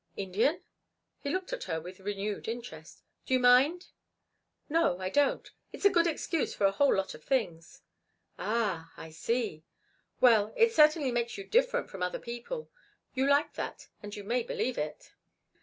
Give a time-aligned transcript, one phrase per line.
[0.17, 0.63] "Indian?"
[1.19, 3.03] He looked at her with renewed interest.
[3.27, 3.89] "Do you mind?"
[4.67, 5.47] "No, I don't.
[5.71, 7.83] It's a good excuse for a whole lot of things."
[8.39, 9.63] "Ah, I see.
[10.19, 12.71] Well, it certainly makes you different from other people.
[13.13, 15.13] You like that and you may believe it."